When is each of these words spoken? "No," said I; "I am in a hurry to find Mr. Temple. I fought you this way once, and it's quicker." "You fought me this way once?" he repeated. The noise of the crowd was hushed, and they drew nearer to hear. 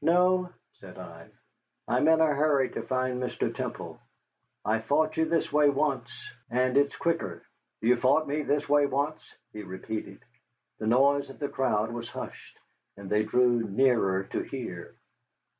"No," 0.00 0.50
said 0.74 0.96
I; 0.96 1.28
"I 1.88 1.96
am 1.96 2.06
in 2.06 2.20
a 2.20 2.26
hurry 2.26 2.70
to 2.70 2.82
find 2.82 3.20
Mr. 3.20 3.52
Temple. 3.52 3.98
I 4.64 4.78
fought 4.78 5.16
you 5.16 5.24
this 5.24 5.52
way 5.52 5.70
once, 5.70 6.08
and 6.48 6.76
it's 6.76 6.94
quicker." 6.94 7.42
"You 7.80 7.96
fought 7.96 8.28
me 8.28 8.42
this 8.44 8.68
way 8.68 8.86
once?" 8.86 9.24
he 9.52 9.64
repeated. 9.64 10.20
The 10.78 10.86
noise 10.86 11.30
of 11.30 11.40
the 11.40 11.48
crowd 11.48 11.90
was 11.90 12.08
hushed, 12.10 12.56
and 12.96 13.10
they 13.10 13.24
drew 13.24 13.60
nearer 13.68 14.22
to 14.30 14.42
hear. 14.42 14.94